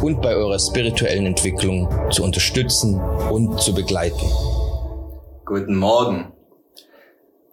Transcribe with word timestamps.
und 0.00 0.22
bei 0.22 0.34
eurer 0.34 0.58
spirituellen 0.58 1.26
Entwicklung 1.26 1.88
zu 2.10 2.22
unterstützen 2.22 3.00
und 3.00 3.60
zu 3.60 3.74
begleiten. 3.74 4.24
Guten 5.44 5.76
Morgen. 5.76 6.32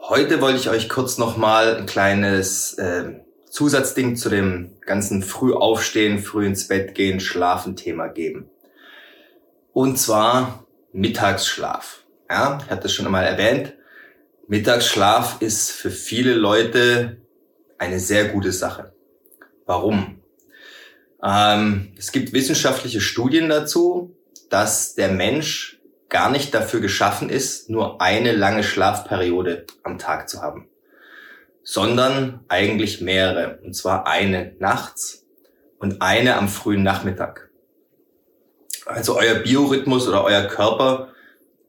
Heute 0.00 0.40
wollte 0.40 0.58
ich 0.58 0.70
euch 0.70 0.88
kurz 0.88 1.18
nochmal 1.18 1.76
ein 1.76 1.86
kleines 1.86 2.74
äh, 2.74 3.20
Zusatzding 3.50 4.16
zu 4.16 4.30
dem 4.30 4.76
ganzen 4.80 5.22
früh 5.22 5.52
aufstehen, 5.52 6.18
früh 6.18 6.46
ins 6.46 6.68
Bett 6.68 6.94
gehen, 6.94 7.20
schlafen 7.20 7.76
Thema 7.76 8.08
geben. 8.08 8.48
Und 9.72 9.98
zwar 9.98 10.66
Mittagsschlaf. 10.92 12.04
Ja, 12.30 12.58
ich 12.64 12.70
hatte 12.70 12.86
es 12.86 12.92
schon 12.94 13.06
einmal 13.06 13.24
erwähnt. 13.24 13.74
Mittagsschlaf 14.48 15.40
ist 15.40 15.70
für 15.70 15.90
viele 15.90 16.34
Leute 16.34 17.18
eine 17.78 18.00
sehr 18.00 18.28
gute 18.28 18.52
Sache. 18.52 18.92
Warum? 19.66 20.21
Ähm, 21.22 21.92
es 21.96 22.12
gibt 22.12 22.32
wissenschaftliche 22.32 23.00
Studien 23.00 23.48
dazu, 23.48 24.16
dass 24.50 24.94
der 24.94 25.08
Mensch 25.08 25.78
gar 26.08 26.30
nicht 26.30 26.52
dafür 26.52 26.80
geschaffen 26.80 27.30
ist, 27.30 27.70
nur 27.70 28.02
eine 28.02 28.32
lange 28.32 28.64
Schlafperiode 28.64 29.66
am 29.82 29.98
Tag 29.98 30.28
zu 30.28 30.42
haben, 30.42 30.68
sondern 31.62 32.40
eigentlich 32.48 33.00
mehrere. 33.00 33.60
Und 33.64 33.74
zwar 33.74 34.06
eine 34.06 34.54
nachts 34.58 35.24
und 35.78 36.02
eine 36.02 36.36
am 36.36 36.48
frühen 36.48 36.82
Nachmittag. 36.82 37.50
Also 38.84 39.16
euer 39.16 39.36
Biorhythmus 39.36 40.08
oder 40.08 40.24
euer 40.24 40.44
Körper 40.44 41.12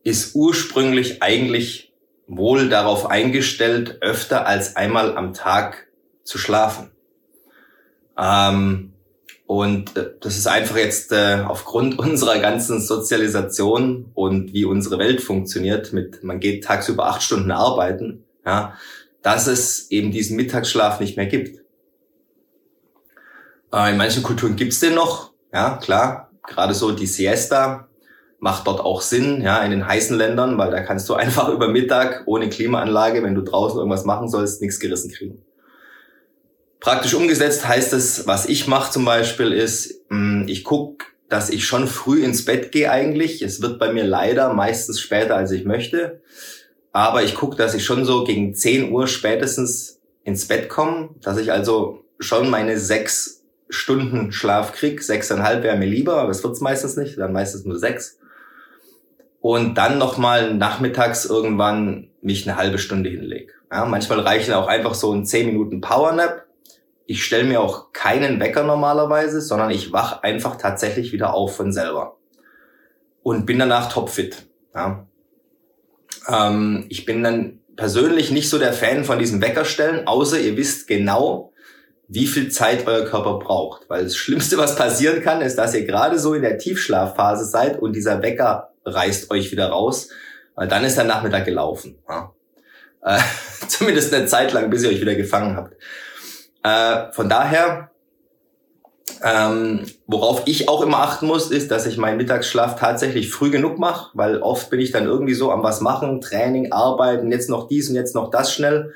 ist 0.03 0.35
ursprünglich 0.35 1.21
eigentlich 1.23 1.93
wohl 2.27 2.69
darauf 2.69 3.09
eingestellt, 3.09 3.99
öfter 4.01 4.45
als 4.47 4.75
einmal 4.75 5.15
am 5.15 5.33
Tag 5.33 5.87
zu 6.23 6.37
schlafen. 6.37 6.91
Ähm, 8.17 8.92
und 9.53 9.95
äh, 9.97 10.09
das 10.19 10.35
ist 10.35 10.47
einfach 10.47 10.77
jetzt 10.77 11.11
äh, 11.11 11.43
aufgrund 11.47 11.99
unserer 11.99 12.39
ganzen 12.39 12.81
Sozialisation 12.81 14.09
und 14.15 14.51
wie 14.51 14.65
unsere 14.65 14.97
Welt 14.97 15.21
funktioniert, 15.21 15.93
mit 15.93 16.23
man 16.23 16.39
geht 16.39 16.63
tagsüber 16.63 17.05
acht 17.05 17.21
Stunden 17.21 17.51
arbeiten, 17.51 18.23
ja, 18.47 18.73
dass 19.21 19.45
es 19.45 19.91
eben 19.91 20.09
diesen 20.09 20.37
Mittagsschlaf 20.37 20.99
nicht 20.99 21.17
mehr 21.17 21.27
gibt. 21.27 21.61
Äh, 23.71 23.91
in 23.91 23.97
manchen 23.97 24.23
Kulturen 24.23 24.55
gibt's 24.55 24.79
den 24.79 24.95
noch, 24.95 25.33
ja, 25.53 25.77
klar. 25.77 26.31
Gerade 26.47 26.73
so 26.73 26.91
die 26.91 27.05
Siesta 27.05 27.87
macht 28.39 28.65
dort 28.65 28.79
auch 28.79 29.01
Sinn, 29.01 29.39
ja, 29.41 29.63
in 29.63 29.69
den 29.69 29.87
heißen 29.87 30.17
Ländern, 30.17 30.57
weil 30.57 30.71
da 30.71 30.81
kannst 30.81 31.07
du 31.09 31.13
einfach 31.13 31.49
über 31.49 31.67
Mittag 31.67 32.23
ohne 32.25 32.49
Klimaanlage, 32.49 33.21
wenn 33.21 33.35
du 33.35 33.43
draußen 33.43 33.77
irgendwas 33.77 34.03
machen 34.03 34.29
sollst, 34.29 34.63
nichts 34.63 34.79
gerissen 34.79 35.11
kriegen. 35.11 35.45
Praktisch 36.83 37.13
umgesetzt 37.13 37.65
heißt 37.65 37.93
es, 37.93 38.27
was 38.27 38.45
ich 38.45 38.67
mache 38.67 38.91
zum 38.91 39.05
Beispiel 39.05 39.53
ist, 39.53 40.01
hm, 40.09 40.43
ich 40.49 40.65
gucke, 40.65 41.05
dass 41.29 41.49
ich 41.49 41.65
schon 41.65 41.87
früh 41.87 42.21
ins 42.25 42.43
Bett 42.43 42.73
gehe 42.73 42.91
eigentlich. 42.91 43.41
Es 43.41 43.61
wird 43.61 43.79
bei 43.79 43.93
mir 43.93 44.03
leider 44.03 44.53
meistens 44.53 44.99
später, 44.99 45.37
als 45.37 45.51
ich 45.51 45.63
möchte. 45.63 46.21
Aber 46.91 47.23
ich 47.23 47.35
gucke, 47.35 47.55
dass 47.55 47.73
ich 47.73 47.85
schon 47.85 48.03
so 48.03 48.25
gegen 48.25 48.53
10 48.53 48.91
Uhr 48.91 49.07
spätestens 49.07 50.01
ins 50.25 50.45
Bett 50.49 50.67
komme, 50.67 51.11
dass 51.21 51.37
ich 51.37 51.53
also 51.53 52.03
schon 52.19 52.49
meine 52.49 52.77
sechs 52.77 53.45
Stunden 53.69 54.33
Schlaf 54.33 54.73
krieg. 54.73 55.01
Sechseinhalb 55.01 55.63
wäre 55.63 55.77
mir 55.77 55.87
lieber, 55.87 56.17
aber 56.17 56.31
es 56.31 56.43
wird's 56.43 56.59
meistens 56.59 56.97
nicht, 56.97 57.17
dann 57.17 57.31
meistens 57.31 57.63
nur 57.63 57.79
sechs. 57.79 58.19
Und 59.39 59.75
dann 59.75 59.97
nochmal 59.97 60.53
nachmittags 60.53 61.23
irgendwann 61.23 62.09
mich 62.21 62.45
eine 62.45 62.57
halbe 62.57 62.77
Stunde 62.77 63.09
hinleg. 63.09 63.53
Ja, 63.71 63.85
manchmal 63.85 64.19
reichen 64.19 64.53
auch 64.53 64.67
einfach 64.67 64.95
so 64.95 65.13
ein 65.13 65.25
10 65.25 65.45
Minuten 65.45 65.79
Powernap 65.79 66.43
ich 67.05 67.23
stelle 67.23 67.43
mir 67.43 67.61
auch 67.61 67.91
keinen 67.91 68.39
Wecker 68.39 68.63
normalerweise, 68.63 69.41
sondern 69.41 69.71
ich 69.71 69.91
wach 69.91 70.23
einfach 70.23 70.55
tatsächlich 70.55 71.11
wieder 71.11 71.33
auf 71.33 71.55
von 71.55 71.71
selber 71.71 72.17
und 73.23 73.45
bin 73.45 73.59
danach 73.59 73.91
topfit. 73.91 74.47
Ja. 74.75 75.07
Ähm, 76.27 76.85
ich 76.89 77.05
bin 77.05 77.23
dann 77.23 77.59
persönlich 77.75 78.31
nicht 78.31 78.49
so 78.49 78.59
der 78.59 78.73
Fan 78.73 79.03
von 79.03 79.19
diesen 79.19 79.41
Weckerstellen, 79.41 80.07
außer 80.07 80.39
ihr 80.39 80.57
wisst 80.57 80.87
genau, 80.87 81.51
wie 82.07 82.27
viel 82.27 82.49
Zeit 82.51 82.85
euer 82.85 83.05
Körper 83.05 83.39
braucht. 83.39 83.89
Weil 83.89 84.03
das 84.03 84.15
Schlimmste, 84.15 84.57
was 84.57 84.75
passieren 84.75 85.21
kann, 85.21 85.41
ist, 85.41 85.57
dass 85.57 85.73
ihr 85.73 85.85
gerade 85.85 86.19
so 86.19 86.33
in 86.33 86.41
der 86.41 86.57
Tiefschlafphase 86.57 87.45
seid 87.45 87.81
und 87.81 87.95
dieser 87.95 88.21
Wecker 88.21 88.73
reißt 88.85 89.31
euch 89.31 89.51
wieder 89.51 89.69
raus, 89.69 90.09
weil 90.55 90.67
dann 90.67 90.83
ist 90.83 90.97
der 90.97 91.05
Nachmittag 91.05 91.45
gelaufen. 91.45 91.97
Ja. 92.07 92.33
Äh, 93.01 93.19
zumindest 93.67 94.13
eine 94.13 94.25
Zeit 94.27 94.53
lang, 94.53 94.69
bis 94.69 94.83
ihr 94.83 94.89
euch 94.89 95.01
wieder 95.01 95.15
gefangen 95.15 95.55
habt. 95.55 95.75
Äh, 96.63 97.11
von 97.11 97.29
daher, 97.29 97.91
ähm, 99.21 99.85
worauf 100.07 100.43
ich 100.45 100.69
auch 100.69 100.81
immer 100.81 100.99
achten 100.99 101.27
muss, 101.27 101.51
ist, 101.51 101.71
dass 101.71 101.85
ich 101.85 101.97
meinen 101.97 102.17
Mittagsschlaf 102.17 102.79
tatsächlich 102.79 103.29
früh 103.31 103.51
genug 103.51 103.77
mache, 103.77 104.11
weil 104.13 104.41
oft 104.41 104.69
bin 104.69 104.79
ich 104.79 104.91
dann 104.91 105.05
irgendwie 105.05 105.33
so 105.33 105.51
am 105.51 105.63
was 105.63 105.81
machen, 105.81 106.21
Training, 106.21 106.71
Arbeiten, 106.71 107.31
jetzt 107.31 107.49
noch 107.49 107.67
dies 107.67 107.89
und 107.89 107.95
jetzt 107.95 108.15
noch 108.15 108.31
das 108.31 108.53
schnell. 108.53 108.93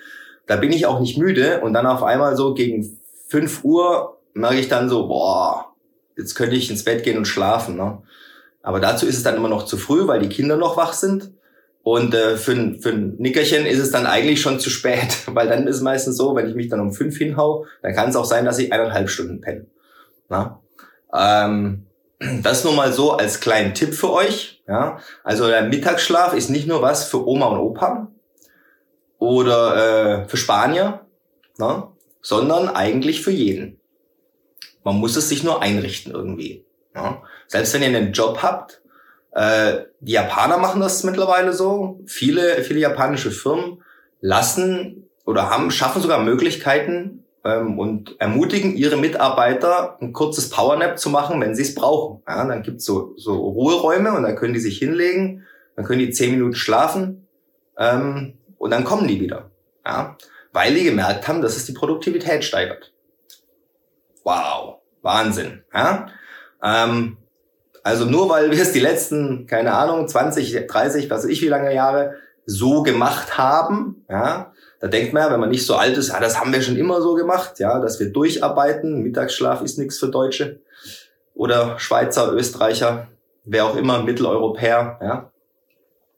Da 0.47 0.55
bin 0.55 0.71
ich 0.71 0.85
auch 0.85 0.99
nicht 0.99 1.17
müde 1.17 1.61
und 1.61 1.73
dann 1.73 1.85
auf 1.85 2.03
einmal 2.03 2.37
so 2.37 2.53
gegen 2.53 2.97
fünf 3.27 3.63
Uhr 3.63 4.17
merke 4.33 4.59
ich 4.59 4.69
dann 4.69 4.89
so, 4.89 5.07
boah, 5.07 5.73
jetzt 6.17 6.35
könnte 6.35 6.55
ich 6.55 6.69
ins 6.69 6.83
Bett 6.83 7.03
gehen 7.03 7.17
und 7.17 7.25
schlafen. 7.25 7.75
Ne? 7.75 8.01
Aber 8.61 8.79
dazu 8.79 9.05
ist 9.05 9.17
es 9.17 9.23
dann 9.23 9.35
immer 9.35 9.49
noch 9.49 9.65
zu 9.65 9.77
früh, 9.77 10.07
weil 10.07 10.19
die 10.19 10.29
Kinder 10.29 10.57
noch 10.57 10.77
wach 10.77 10.93
sind. 10.93 11.31
Und 11.87 12.13
äh, 12.13 12.35
für, 12.35 12.53
für 12.81 12.89
ein 12.89 13.15
Nickerchen 13.17 13.65
ist 13.65 13.79
es 13.79 13.91
dann 13.91 14.05
eigentlich 14.05 14.41
schon 14.41 14.59
zu 14.59 14.69
spät, 14.69 15.19
weil 15.27 15.47
dann 15.47 15.67
ist 15.67 15.77
es 15.77 15.81
meistens 15.81 16.17
so, 16.17 16.35
wenn 16.35 16.49
ich 16.49 16.53
mich 16.53 16.67
dann 16.67 16.81
um 16.81 16.91
fünf 16.91 17.17
hinhau, 17.17 17.65
dann 17.81 17.95
kann 17.95 18.09
es 18.09 18.17
auch 18.17 18.25
sein, 18.25 18.43
dass 18.43 18.59
ich 18.59 18.73
eineinhalb 18.73 19.09
Stunden 19.09 19.39
penne. 19.39 19.67
Na? 20.27 20.61
Ähm, 21.15 21.85
das 22.43 22.65
nur 22.65 22.73
mal 22.73 22.91
so 22.91 23.13
als 23.13 23.39
kleinen 23.39 23.73
Tipp 23.73 23.93
für 23.93 24.11
euch. 24.11 24.61
Ja? 24.67 24.99
Also 25.23 25.47
der 25.47 25.63
Mittagsschlaf 25.63 26.33
ist 26.33 26.49
nicht 26.49 26.67
nur 26.67 26.81
was 26.81 27.05
für 27.05 27.25
Oma 27.25 27.45
und 27.45 27.59
Opa 27.59 28.11
oder 29.17 30.23
äh, 30.23 30.27
für 30.27 30.35
Spanier, 30.35 31.05
na? 31.57 31.93
sondern 32.21 32.67
eigentlich 32.67 33.21
für 33.21 33.31
jeden. 33.31 33.79
Man 34.83 34.97
muss 34.97 35.15
es 35.15 35.29
sich 35.29 35.41
nur 35.41 35.61
einrichten 35.61 36.11
irgendwie. 36.11 36.65
Ja? 36.93 37.23
Selbst 37.47 37.73
wenn 37.73 37.81
ihr 37.81 37.97
einen 37.97 38.11
Job 38.11 38.39
habt, 38.41 38.81
äh, 39.31 39.85
die 39.99 40.13
Japaner 40.13 40.57
machen 40.57 40.81
das 40.81 41.03
mittlerweile 41.03 41.53
so. 41.53 41.99
Viele, 42.05 42.63
viele 42.63 42.79
japanische 42.79 43.31
Firmen 43.31 43.83
lassen 44.21 45.09
oder 45.25 45.49
haben, 45.49 45.71
schaffen 45.71 46.01
sogar 46.01 46.21
Möglichkeiten 46.23 47.23
ähm, 47.43 47.79
und 47.79 48.19
ermutigen 48.19 48.75
ihre 48.75 48.97
Mitarbeiter, 48.97 49.97
ein 50.01 50.13
kurzes 50.13 50.49
Powernap 50.49 50.97
zu 50.97 51.09
machen, 51.09 51.39
wenn 51.41 51.55
sie 51.55 51.63
es 51.63 51.75
brauchen. 51.75 52.23
Ja, 52.27 52.45
dann 52.45 52.63
gibt's 52.63 52.85
so, 52.85 53.13
so 53.17 53.35
Ruheräume 53.35 54.13
und 54.13 54.23
dann 54.23 54.35
können 54.35 54.53
die 54.53 54.59
sich 54.59 54.77
hinlegen, 54.77 55.45
dann 55.75 55.85
können 55.85 55.99
die 55.99 56.11
zehn 56.11 56.31
Minuten 56.31 56.55
schlafen 56.55 57.27
ähm, 57.77 58.37
und 58.57 58.71
dann 58.71 58.83
kommen 58.83 59.07
die 59.07 59.19
wieder. 59.19 59.51
Ja, 59.85 60.17
weil 60.51 60.73
die 60.73 60.83
gemerkt 60.83 61.27
haben, 61.27 61.41
dass 61.41 61.55
es 61.55 61.65
die 61.65 61.73
Produktivität 61.73 62.43
steigert. 62.43 62.91
Wow, 64.23 64.79
Wahnsinn. 65.01 65.63
Ja? 65.73 66.07
Ähm, 66.61 67.17
also 67.87 68.03
nur 68.03 68.27
weil 68.27 68.51
wir 68.51 68.61
es 68.61 68.73
die 68.73 68.81
letzten, 68.81 69.47
keine 69.47 69.73
Ahnung, 69.73 70.09
20, 70.09 70.67
30, 70.67 71.09
was 71.09 71.23
weiß 71.23 71.29
ich 71.29 71.41
wie 71.41 71.47
lange 71.47 71.73
Jahre 71.73 72.15
so 72.45 72.83
gemacht 72.83 73.37
haben, 73.37 74.03
ja, 74.09 74.51
da 74.81 74.87
denkt 74.87 75.13
man 75.13 75.23
ja, 75.23 75.31
wenn 75.31 75.39
man 75.39 75.49
nicht 75.49 75.65
so 75.65 75.75
alt 75.75 75.95
ist, 75.97 76.11
ah, 76.11 76.19
das 76.19 76.37
haben 76.37 76.51
wir 76.51 76.61
schon 76.61 76.75
immer 76.75 77.01
so 77.01 77.15
gemacht, 77.15 77.59
ja, 77.59 77.79
dass 77.79 77.97
wir 78.01 78.11
durcharbeiten. 78.11 79.03
Mittagsschlaf 79.03 79.61
ist 79.61 79.77
nichts 79.77 79.99
für 79.99 80.09
Deutsche 80.09 80.59
oder 81.33 81.79
Schweizer, 81.79 82.33
Österreicher, 82.33 83.07
wer 83.45 83.65
auch 83.65 83.77
immer, 83.77 84.03
Mitteleuropäer, 84.03 84.99
ja. 85.01 85.31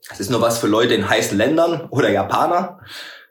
Das 0.10 0.20
ist 0.20 0.32
nur 0.32 0.42
was 0.42 0.58
für 0.58 0.68
Leute 0.68 0.96
in 0.96 1.08
heißen 1.08 1.38
Ländern 1.38 1.88
oder 1.92 2.10
Japaner. 2.10 2.80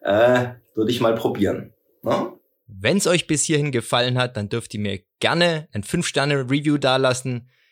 Äh, 0.01 0.51
würde 0.77 0.93
ich 0.93 1.01
mal 1.01 1.17
probieren. 1.17 1.73
Ne? 2.03 2.35
Wenn 2.69 2.99
es 2.99 3.09
euch 3.09 3.27
bis 3.27 3.43
hierhin 3.43 3.73
gefallen 3.73 4.17
hat, 4.17 4.37
dann 4.37 4.49
dürft 4.49 4.75
ihr 4.75 4.81
mir 4.81 5.01
gerne 5.19 5.67
ein 5.73 5.83
5-Sterne-Review 5.83 6.79
dalassen 6.79 7.49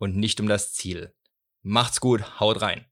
und 0.00 0.16
nicht 0.16 0.40
um 0.40 0.48
das 0.48 0.72
Ziel. 0.72 1.14
Macht's 1.62 2.00
gut, 2.00 2.40
haut 2.40 2.62
rein. 2.62 2.86